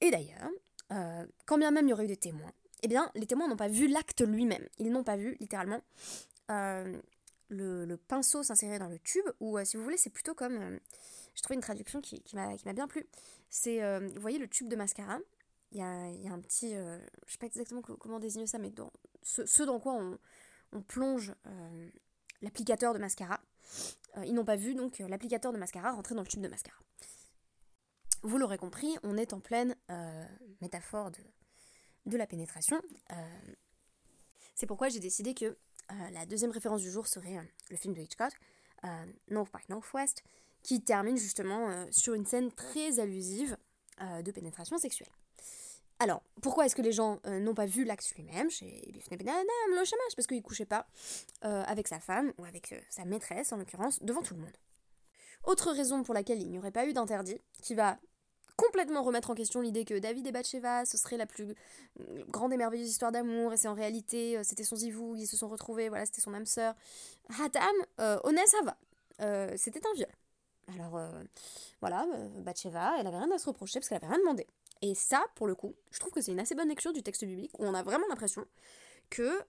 Et 0.01 0.11
d'ailleurs, 0.13 0.51
euh, 0.93 1.27
quand 1.45 1.59
bien 1.59 1.73
même 1.73 1.87
il 1.87 1.91
y 1.91 1.93
aurait 1.93 2.05
eu 2.05 2.09
des 2.09 2.17
témoins, 2.17 2.53
eh 2.83 2.89
bien, 2.89 3.11
les 3.17 3.27
témoins 3.27 3.49
n'ont 3.49 3.57
pas 3.57 3.69
vu 3.69 3.89
l'acte 3.89 4.23
lui-même. 4.23 4.67
Ils 4.79 4.91
n'ont 4.91 5.03
pas 5.03 5.17
vu, 5.17 5.37
littéralement, 5.41 5.81
euh, 6.51 6.97
le, 7.49 7.97
pinceau 7.97 8.45
s'insérer 8.45 8.79
dans 8.79 8.89
le 8.89 9.01
tube, 9.01 9.27
ou 9.41 9.59
euh, 9.59 9.65
si 9.65 9.77
vous 9.77 9.83
voulez, 9.83 9.97
c'est 9.97 10.11
plutôt 10.11 10.35
comme... 10.35 10.79
J'ai 11.35 11.43
trouvé 11.43 11.57
une 11.57 11.61
traduction 11.61 12.01
qui, 12.01 12.21
qui 12.23 12.37
m'a 12.37 12.73
bien 12.73 12.89
plu. 12.89 13.07
C'est, 13.49 13.81
vous 14.01 14.21
voyez, 14.21 14.39
le 14.39 14.49
tube 14.49 14.69
de 14.69 14.77
mascara? 14.77 15.19
Il 15.73 15.79
y 15.79 15.83
a, 15.83 16.33
un 16.33 16.41
petit... 16.41 16.73
je 16.73 17.33
sais 17.33 17.39
pas 17.39 17.47
exactement 17.47 17.83
comment 17.83 18.19
désigner 18.19 18.47
ça, 18.47 18.59
mais 18.59 18.71
dans 18.71 18.93
ce, 19.23 19.63
dans 19.63 19.79
quoi 19.79 19.95
on, 19.95 20.19
on 20.73 20.83
plonge 20.83 21.33
l'applicateur 22.43 22.95
de 22.95 22.99
mascara. 22.99 23.41
Ils 24.25 24.35
n'ont 24.35 24.45
pas 24.45 24.57
vu 24.57 24.75
donc 24.75 24.99
l'applicateur 24.99 25.53
de 25.53 25.59
mascara 25.59 25.93
rentrer 25.93 26.15
dans 26.15 26.23
le 26.23 26.29
tube 26.29 26.41
de 26.41 26.49
mascara. 26.49 26.79
Vous 28.23 28.37
l'aurez 28.37 28.59
compris, 28.59 28.97
on 29.03 29.17
est 29.17 29.33
en 29.33 29.41
pleine 29.41 29.75
euh, 29.91 30.25
métaphore 30.61 31.11
de, 32.07 32.17
la 32.17 32.27
pénétration. 32.27 32.81
Euh, 33.13 33.15
c'est 34.55 34.67
pourquoi 34.67 34.91
j'ai 34.91 35.01
décidé 35.01 35.33
que 35.33 35.47
euh, 35.47 36.11
la 36.13 36.27
deuxième 36.27 36.51
référence 36.51 36.83
du 36.83 36.91
jour 36.91 37.07
serait 37.07 37.39
le 37.71 37.77
film 37.77 37.95
de 37.95 38.01
Hitchcock, 38.01 38.33
North 39.29 39.51
by 39.53 39.63
Northwest, 39.69 40.23
qui 40.63 40.83
termine 40.83 41.17
justement 41.17 41.87
sur 41.91 42.15
une 42.15 42.27
scène 42.27 42.51
très 42.53 42.99
allusive 42.99 43.57
de 44.01 44.31
pénétration 44.31 44.79
sexuelle. 44.79 45.11
Alors, 46.01 46.23
pourquoi 46.43 46.67
est-ce 46.67 46.75
que 46.75 46.83
les 46.83 46.93
gens 46.93 47.21
n'ont 47.27 47.55
pas 47.55 47.67
vu 47.67 47.85
l'acte 47.85 48.11
lui-même 48.17 48.51
chez 48.51 48.83
Bifne 48.93 49.17
le 49.17 49.85
chômage? 49.85 50.17
Parce 50.17 50.27
qu'il 50.27 50.39
ne 50.39 50.43
couchait 50.43 50.65
pas 50.65 50.87
avec 51.43 51.87
sa 51.89 52.01
femme, 52.01 52.33
ou 52.39 52.45
avec 52.45 52.75
sa 52.89 53.05
maîtresse 53.05 53.53
en 53.53 53.59
l'occurrence, 53.59 54.03
devant 54.03 54.23
tout 54.23 54.35
le 54.35 54.41
monde. 54.41 54.57
Autre 55.45 55.71
raison 55.73 56.03
pour 56.03 56.15
laquelle 56.15 56.41
il 56.41 56.51
n'y 56.51 56.59
aurait 56.59 56.71
pas 56.71 56.87
eu 56.87 56.95
d'interdit, 56.95 57.41
qui 57.63 57.75
va 57.75 57.99
complètement 58.57 59.03
remettre 59.03 59.31
en 59.31 59.35
question 59.35 59.61
l'idée 59.61 59.85
que 59.87 59.99
David 59.99 60.27
et 60.27 60.33
Bathsheba, 60.33 60.85
ce 60.85 60.99
serait 60.99 61.17
la 61.17 61.27
plus 61.27 61.55
grande 62.29 62.53
et 62.53 62.59
merveilleuse 62.59 62.91
histoire 62.91 63.13
d'amour, 63.13 63.53
et 63.55 63.57
c'est 63.57 63.69
en 63.69 63.75
réalité, 63.75 64.37
euh, 64.37 64.43
c'était 64.43 64.65
son 64.65 64.77
zivou, 64.77 65.17
ils 65.17 65.27
se 65.27 65.37
sont 65.37 65.49
retrouvés, 65.49 65.89
voilà, 65.89 66.05
c'était 66.05 66.21
son 66.21 66.35
âme 66.35 66.45
sœur. 66.45 66.75
Hatam, 67.39 67.65
euh, 68.01 68.19
ça 68.47 68.63
va. 68.63 68.77
Euh, 69.23 69.55
c'était 69.57 69.81
un 69.87 69.95
viol. 69.95 70.11
Alors, 70.75 70.97
euh, 70.99 71.11
voilà, 71.81 72.07
Bathsheba, 72.41 72.97
elle 72.99 73.07
avait 73.07 73.19
rien 73.19 73.31
à 73.31 73.39
se 73.39 73.47
reprocher 73.47 73.81
parce 73.81 73.89
qu'elle 73.89 73.97
avait 73.97 74.09
rien 74.13 74.19
demandé. 74.19 74.47
Et 74.83 74.95
ça, 74.95 75.25
pour 75.35 75.47
le 75.47 75.55
coup, 75.55 75.75
je 75.91 75.99
trouve 75.99 76.13
que 76.13 76.21
c'est 76.21 76.33
une 76.33 76.41
assez 76.41 76.55
bonne 76.55 76.69
lecture 76.69 76.93
du 76.93 77.03
texte 77.03 77.25
biblique 77.25 77.53
où 77.59 77.67
on 77.67 77.75
a 77.75 77.83
vraiment 77.83 78.07
l'impression 78.09 78.47
que 79.11 79.43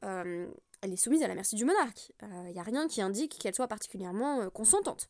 elle 0.82 0.94
est 0.94 0.98
soumise 0.98 1.24
à 1.24 1.28
la 1.28 1.36
merci 1.36 1.56
du 1.56 1.66
monarque. 1.66 2.12
Il 2.22 2.54
n'y 2.54 2.60
a 2.60 2.64
rien 2.64 2.88
qui 2.88 3.02
indique 3.02 3.38
qu'elle 3.40 3.56
soit 3.56 3.68
particulièrement 3.68 4.50
consentante. 4.50 5.10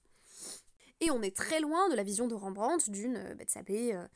Et 1.01 1.09
on 1.09 1.21
est 1.23 1.35
très 1.35 1.59
loin 1.59 1.89
de 1.89 1.95
la 1.95 2.03
vision 2.03 2.27
de 2.27 2.35
Rembrandt 2.35 2.89
d'une 2.91 3.17
euh, 3.17 3.33
Bethsabée 3.33 3.93
euh, 3.95 4.07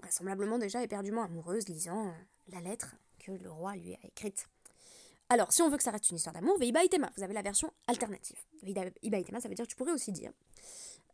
vraisemblablement 0.00 0.58
déjà 0.58 0.82
éperdument 0.82 1.22
amoureuse 1.22 1.68
lisant 1.68 2.08
euh, 2.08 2.12
la 2.48 2.60
lettre 2.60 2.96
que 3.18 3.30
le 3.30 3.50
roi 3.50 3.76
lui 3.76 3.94
a 3.94 3.98
écrite. 4.06 4.48
Alors, 5.28 5.52
si 5.52 5.60
on 5.62 5.68
veut 5.68 5.76
que 5.76 5.82
ça 5.82 5.90
reste 5.90 6.10
une 6.10 6.16
histoire 6.16 6.34
d'amour, 6.34 6.58
Veiba 6.58 6.82
Itema, 6.82 7.10
vous 7.16 7.22
avez 7.22 7.34
la 7.34 7.42
version 7.42 7.70
alternative. 7.86 8.38
Veiba 8.62 8.90
Itema, 9.02 9.40
ça 9.40 9.48
veut 9.48 9.54
dire 9.54 9.66
que 9.66 9.70
tu 9.70 9.76
pourrais 9.76 9.92
aussi 9.92 10.12
dire 10.12 10.32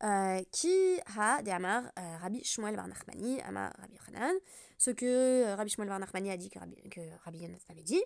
euh, 0.02 0.42
qui 0.50 0.99
a 1.19 1.42
des 1.42 1.50
Amar 1.50 1.83
euh, 1.99 2.16
Rabbi 2.23 2.42
Shmuel 2.42 2.75
Bar 2.75 2.88
Nachmani, 2.88 3.40
Amar 3.42 3.71
Rabbi 3.78 3.99
Hanan, 4.09 4.35
ce 4.78 4.90
que 4.90 5.04
euh, 5.04 5.54
Rabbi 5.57 5.69
Shmuel 5.69 5.90
Bar 5.90 5.99
Nachmani 5.99 6.30
a 6.30 6.38
dit 6.38 6.49
que 6.49 6.59
Rabbi, 6.59 6.76
que 6.88 7.00
Rabbi 7.25 7.45
avait 7.69 7.83
dit, 7.83 8.02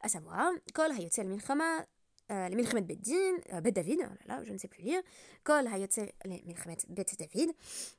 à 0.00 0.08
savoir, 0.08 0.50
Kol 0.72 0.90
Hayotzel 0.92 1.28
Milchama, 1.28 1.84
les 2.30 2.56
Milchemet 2.56 2.80
Beddin, 2.80 3.60
Bet 3.62 3.72
David, 3.72 4.00
oh 4.02 4.14
là, 4.26 4.42
je 4.44 4.52
ne 4.52 4.58
sais 4.58 4.66
plus 4.66 4.82
lire, 4.82 5.00
Kol 5.44 5.66
Hayotzel 5.66 6.10
les 6.24 6.42
Milchemet 6.46 6.78
Bet 6.88 7.06
David, 7.18 7.52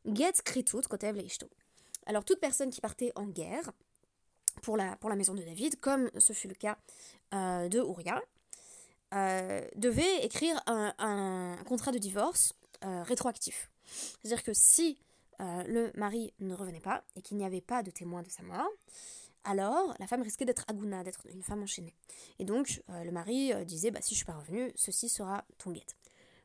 Get 0.06 0.34
Kritut 0.44 0.82
Kotev 0.88 1.16
le 1.16 1.24
Ishto. 1.24 1.48
Alors, 2.08 2.24
toute 2.24 2.40
personne 2.40 2.70
qui 2.70 2.82
partait 2.82 3.12
en 3.16 3.26
guerre 3.26 3.72
pour 4.62 4.78
la, 4.78 4.96
pour 4.96 5.10
la 5.10 5.16
maison 5.16 5.34
de 5.34 5.44
David, 5.44 5.80
comme 5.80 6.10
ce 6.18 6.34
fut 6.34 6.48
le 6.48 6.56
cas 6.56 6.78
euh, 7.34 7.68
de 7.70 7.80
Ouria, 7.82 8.22
euh, 9.14 9.62
devait 9.76 10.26
écrire 10.26 10.60
un, 10.68 10.94
un, 10.98 11.58
contrat 11.66 11.92
de 11.92 11.98
divorce 11.98 12.54
euh, 12.84 13.04
rétroactif. 13.04 13.72
C'est-à-dire 13.86 14.44
que 14.44 14.52
si 14.54 15.00
euh, 15.40 15.64
le 15.64 15.92
mari 15.96 16.34
ne 16.40 16.54
revenait 16.54 16.80
pas 16.80 17.04
et 17.16 17.22
qu'il 17.22 17.38
n'y 17.38 17.46
avait 17.46 17.62
pas 17.62 17.84
de 17.84 17.92
témoin 17.92 18.22
de 18.22 18.30
sa 18.30 18.44
mort, 18.44 18.70
alors 19.44 19.96
la 20.00 20.08
femme 20.08 20.22
risquait 20.22 20.46
d'être 20.46 20.66
aguna, 20.68 21.04
d'être 21.04 21.26
une 21.30 21.42
femme 21.42 21.64
enchaînée. 21.64 21.96
Et 22.40 22.46
donc 22.46 22.84
euh, 22.90 23.04
le 23.04 23.12
mari 23.12 23.54
disait 23.66 23.92
bah, 23.92 24.02
si 24.02 24.14
je 24.14 24.18
suis 24.18 24.26
pas 24.26 24.38
revenu, 24.38 24.72
ceci 24.76 25.10
sera 25.10 25.46
ton 25.58 25.72
guet. 25.72 25.86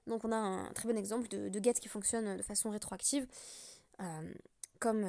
Donc 0.06 0.24
on 0.24 0.32
a 0.32 0.36
un 0.36 0.72
très 0.72 0.88
bon 0.88 0.96
exemple 0.96 1.28
de, 1.28 1.48
de 1.48 1.60
guet 1.60 1.74
qui 1.74 1.88
fonctionne 1.88 2.36
de 2.36 2.42
façon 2.42 2.70
rétroactive, 2.70 3.26
comme, 4.80 5.06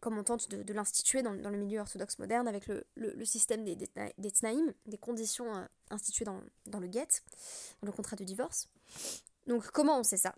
comme 0.00 0.18
on 0.18 0.24
tente 0.24 0.50
de, 0.50 0.72
l'instituer 0.72 1.22
dans, 1.22 1.30
le 1.30 1.56
milieu 1.56 1.78
orthodoxe 1.78 2.18
moderne 2.18 2.48
avec 2.48 2.66
le, 2.66 3.24
système 3.24 3.64
des, 3.64 3.76
des, 3.76 3.88
des, 4.18 4.98
conditions 4.98 5.68
instituées 5.90 6.24
dans, 6.24 6.40
dans 6.66 6.80
le 6.80 6.88
guet, 6.88 7.06
dans 7.80 7.86
le 7.86 7.92
contrat 7.92 8.16
de 8.16 8.24
divorce. 8.24 8.68
Donc 9.46 9.70
comment 9.70 9.98
on 9.98 10.02
sait 10.02 10.16
ça? 10.16 10.34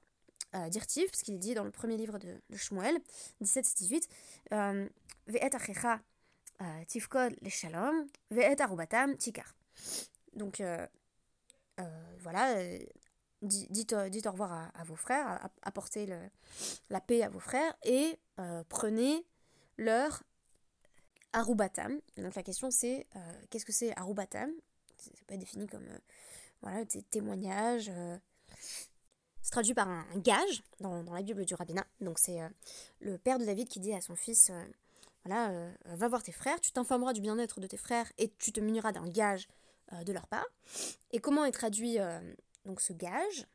Euh, 0.56 0.68
Dirtiv, 0.68 1.06
parce 1.10 1.22
qu'il 1.22 1.38
dit 1.38 1.54
dans 1.54 1.64
le 1.64 1.70
premier 1.70 1.96
livre 1.96 2.18
de, 2.18 2.40
de 2.50 2.56
Shmuel, 2.56 2.98
17-18, 3.42 4.08
Ve'et 5.26 5.54
achecha 5.54 6.00
euh, 6.62 6.84
tifkod 6.86 7.36
le 7.42 7.50
shalom, 7.50 8.06
ve'et 8.30 8.60
arubatam 8.60 9.16
tikar. 9.16 9.54
Donc 10.32 10.60
euh, 10.60 10.86
euh, 11.80 12.16
voilà, 12.20 12.54
dites, 13.42 13.94
dites, 13.94 14.26
au 14.26 14.30
revoir 14.30 14.70
à, 14.74 14.84
vos 14.84 14.96
frères, 14.96 15.50
apportez 15.62 16.06
la 16.88 17.00
paix 17.00 17.22
à 17.22 17.28
vos 17.28 17.40
frères 17.40 17.76
et 17.84 18.18
prenez 18.68 19.26
leur 19.76 20.22
arubatam. 21.32 22.00
Donc 22.16 22.34
la 22.34 22.42
question 22.42 22.70
c'est 22.70 23.06
qu'est-ce 23.50 23.66
que 23.66 23.72
c'est 23.72 23.96
arubatam? 23.98 24.50
C'est 24.96 25.26
pas 25.26 25.36
défini 25.36 25.66
comme 25.66 25.86
voilà, 26.62 26.84
des 26.84 27.02
C'est 29.46 29.52
traduit 29.52 29.74
par 29.74 29.88
un 29.88 30.04
gage 30.16 30.64
dans, 30.80 31.04
la 31.04 31.22
Bible 31.22 31.44
du 31.44 31.54
rabbinat. 31.54 31.86
Donc 32.00 32.18
c'est 32.18 32.40
le 32.98 33.16
père 33.16 33.38
de 33.38 33.44
David 33.44 33.68
qui 33.68 33.78
dit 33.78 33.94
à 33.94 34.00
son 34.00 34.16
fils, 34.16 34.50
voilà, 35.24 35.70
va 35.84 36.08
voir 36.08 36.24
tes 36.24 36.32
frères, 36.32 36.60
tu 36.60 36.72
t'informeras 36.72 37.12
du 37.12 37.20
bien-être 37.20 37.60
de 37.60 37.68
tes 37.68 37.76
frères 37.76 38.10
et 38.18 38.32
tu 38.38 38.50
te 38.50 38.58
muniras 38.58 38.90
d'un 38.90 39.06
gage 39.06 39.46
de 40.04 40.12
leur 40.12 40.26
part. 40.26 40.48
Et 41.12 41.20
comment 41.20 41.44
est 41.44 41.52
traduit 41.52 41.98
donc 42.64 42.80
ce 42.80 42.92
gage 42.92 43.46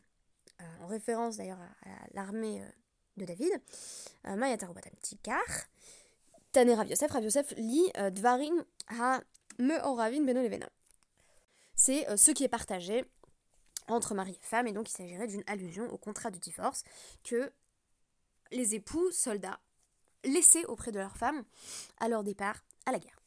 en 0.80 0.88
référence 0.88 1.36
d'ailleurs 1.36 1.60
à, 1.60 1.90
l'armée 2.14 2.64
de 3.18 3.26
David, 3.26 3.52
Maya 4.24 4.56
Tarubatam 4.56 4.94
Tikar, 5.02 5.44
Tane 6.54 6.72
Rav 6.72 6.88
Yosef, 6.88 7.12
Rav 7.12 7.24
Yosef 7.26 7.54
lit 7.58 7.92
Dvarim 8.14 8.64
ha 8.98 9.20
Meoravin 9.60 10.24
Beno 10.24 10.42
Levena. 10.42 10.70
C'est 11.76 12.08
ce 12.16 12.32
qui 12.32 12.46
est 12.46 12.50
partagé 12.50 13.04
entre 13.92 14.14
mari 14.14 14.38
et 14.42 14.46
femme, 14.46 14.68
et 14.68 14.72
donc 14.72 14.90
il 14.90 14.94
s'agirait 14.94 15.28
d'une 15.28 15.44
allusion 15.48 15.92
au 15.92 15.98
contrat 15.98 16.32
de 16.32 16.38
divorce 16.38 16.84
que 17.24 17.52
les 18.52 18.76
époux, 18.76 19.12
soldats, 19.12 19.60
laissaient 20.24 20.66
auprès 20.66 20.92
de 20.92 21.00
leurs 21.00 21.18
femmes 21.18 21.44
à 22.00 22.08
leur 22.08 22.24
départ 22.24 22.64
à 22.86 22.92
la 22.92 23.00
guerre. 23.00 23.22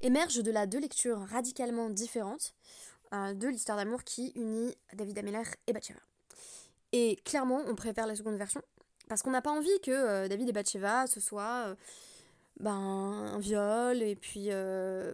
Émergent 0.00 0.42
de 0.42 0.50
là 0.50 0.66
deux 0.66 0.78
lectures 0.78 1.18
radicalement 1.18 1.90
différentes 1.90 2.54
euh, 3.12 3.34
de 3.34 3.48
l'histoire 3.48 3.78
d'amour 3.78 4.04
qui 4.04 4.32
unit 4.34 4.74
David 4.92 5.18
Ameller 5.18 5.42
et 5.66 5.72
Bathsheba. 5.72 6.00
Et 6.92 7.16
clairement, 7.24 7.62
on 7.66 7.74
préfère 7.74 8.06
la 8.06 8.14
seconde 8.14 8.36
version, 8.36 8.62
parce 9.08 9.22
qu'on 9.22 9.30
n'a 9.30 9.42
pas 9.42 9.50
envie 9.50 9.80
que 9.82 9.90
euh, 9.90 10.28
David 10.28 10.50
et 10.50 10.52
Bathsheba 10.52 11.06
ce 11.06 11.20
soit 11.20 11.68
euh, 11.68 11.74
ben, 12.58 12.72
un 12.72 13.38
viol, 13.38 14.02
et 14.02 14.16
puis 14.16 14.46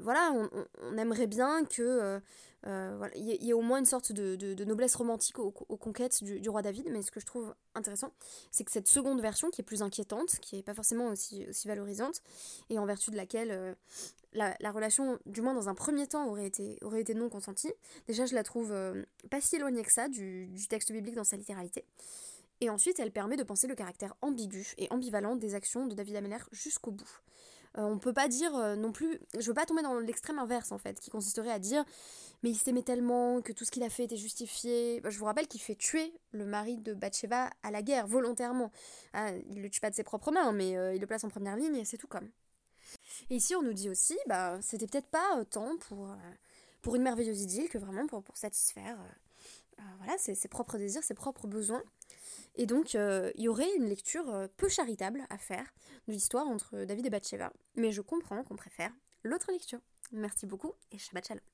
voilà, 0.03 0.33
on, 0.33 0.99
aimerait 0.99 1.27
bien 1.27 1.65
que 1.65 2.21
euh, 2.67 2.95
voilà, 2.97 3.15
il 3.17 3.45
y, 3.45 3.53
a 3.53 3.57
au 3.57 3.61
moins 3.61 3.79
une 3.79 3.85
sorte 3.85 4.13
de, 4.13 4.65
noblesse 4.65 4.95
romantique 4.95 5.39
aux, 5.39 5.51
conquêtes 5.51 6.25
du, 6.25 6.49
roi 6.49 6.63
David, 6.63 6.89
mais 6.91 7.03
ce 7.03 7.11
que 7.11 7.21
je 7.21 7.27
trouve 7.27 7.55
intéressant, 7.75 8.13
c'est 8.51 8.65
que 8.65 8.71
cette 8.71 8.89
seconde 8.89 9.21
version, 9.21 9.51
qui 9.51 9.61
est 9.61 9.65
plus 9.65 9.83
inquiétante, 9.83 10.39
qui 10.41 10.57
n'est 10.57 10.63
pas 10.63 10.73
forcément 10.73 11.09
aussi, 11.09 11.45
aussi 11.49 11.69
valorisante, 11.69 12.23
et 12.71 12.79
en 12.79 12.87
vertu 12.87 13.11
de 13.11 13.17
laquelle 13.17 13.51
euh, 13.51 13.75
la, 14.33 14.71
relation, 14.71 15.19
du 15.27 15.43
moins 15.43 15.53
dans 15.53 15.69
un 15.69 15.75
premier 15.75 16.07
temps, 16.07 16.27
aurait 16.27 16.47
été, 16.47 16.79
aurait 16.81 17.03
été 17.03 17.15
non 17.15 17.29
consentie, 17.29 17.73
déjà 18.07 18.25
je 18.25 18.35
la 18.35 18.43
trouve 18.43 18.73
euh, 18.73 19.05
pas 19.31 19.43
si 19.43 19.57
éloignée 19.57 19.83
que 19.83 19.93
ça 19.93 20.09
du, 20.09 20.47
du 20.47 20.67
texte 20.67 20.91
biblique 20.91 21.17
dans 21.17 21.25
sa 21.25 21.37
littéralité. 21.37 21.85
Et 22.65 22.71
ensuite, 22.71 22.99
elle 22.99 23.11
permet 23.11 23.37
de 23.37 23.43
penser 23.43 23.67
le 23.67 23.75
caractère 23.75 24.15
ambigu 24.23 24.73
et 24.79 24.91
ambivalent 24.91 25.37
des 25.37 25.55
actions 25.55 25.87
de 25.87 25.95
David 25.95 26.17
Ameller 26.17 26.39
jusqu'au 26.51 26.93
bout. 26.93 27.21
Euh, 27.77 27.83
on 27.83 27.99
peut 27.99 28.15
pas 28.15 28.27
dire 28.27 28.57
euh, 28.57 28.75
non 28.75 28.91
plus, 28.91 29.21
je 29.39 29.47
veux 29.47 29.53
pas 29.53 29.67
tomber 29.67 29.83
dans 29.83 29.99
l'extrême 29.99 30.39
inverse 30.39 30.73
en 30.73 30.79
fait, 30.79 30.99
qui 30.99 31.11
consisterait 31.11 31.51
à 31.51 31.59
dire 31.59 31.85
mais 32.43 32.49
il 32.49 32.55
s'aimait 32.57 32.83
tellement 32.83 33.43
que 33.43 33.53
tout 33.53 33.67
ce 33.67 33.71
qu'il 33.71 33.83
a 33.83 33.91
fait 33.91 34.05
était 34.05 34.17
justifié. 34.17 35.03
Bah, 35.03 35.11
je 35.11 35.19
vous 35.19 35.27
rappelle 35.27 35.47
qu'il 35.47 35.61
fait 35.61 35.75
tuer 35.75 36.15
le 36.31 36.47
mari 36.47 36.79
de 36.79 36.95
Bathsheba 36.95 37.51
à 37.63 37.71
la 37.71 37.83
guerre 37.83 38.07
volontairement. 38.07 38.73
Ah, 39.13 39.33
il 39.51 39.61
le 39.61 39.69
tue 39.69 39.81
pas 39.81 39.91
de 39.91 39.95
ses 39.95 40.05
propres 40.05 40.31
mains, 40.31 40.53
mais 40.53 40.75
euh, 40.79 40.95
il 40.95 41.03
le 41.03 41.07
place 41.07 41.25
en 41.25 41.29
première 41.29 41.57
ligne 41.57 41.77
et 41.77 41.85
c'est 41.85 41.99
tout 41.99 42.09
comme. 42.09 42.31
Et 43.29 43.37
ici 43.37 43.55
on 43.55 43.63
nous 43.63 43.75
dit 43.75 43.91
aussi, 43.91 44.17
bah 44.27 44.59
c'était 44.63 44.87
peut-être 44.87 45.09
pas 45.09 45.45
temps 45.51 45.77
pour, 45.89 46.09
pour 46.81 46.97
une 46.97 47.03
merveilleuse 47.03 47.43
idylle 47.43 47.69
que 47.69 47.77
vraiment 47.77 48.07
pour, 48.07 48.23
pour 48.23 48.39
satisfaire 48.39 48.97
voilà, 49.99 50.19
ses, 50.19 50.35
ses, 50.35 50.49
propres 50.49 50.79
désirs, 50.79 51.03
ses 51.03 51.15
propres 51.15 51.47
besoins. 51.47 51.83
Et 52.57 52.67
donc, 52.67 52.95
euh, 52.95 53.33
il 53.37 53.43
y 53.43 53.49
aurait 53.49 53.75
une 53.77 53.87
lecture 53.87 54.29
euh, 54.33 54.47
peu 54.57 54.69
charitable 54.69 55.25
à 55.31 55.39
faire 55.39 55.75
de 56.07 56.13
l'histoire 56.13 56.47
entre 56.47 56.85
David 56.85 57.07
et 57.07 57.11
Bathsheba. 57.11 57.53
Mais 57.77 57.93
je 57.93 58.01
comprends 58.01 58.43
qu'on 58.45 58.57
préfère 58.57 58.93
l'autre 59.23 59.51
lecture. 59.51 59.81
Merci 60.13 60.47
beaucoup 60.47 60.73
et 60.93 60.99
Shabbat 60.99 61.27
Shalom. 61.27 61.54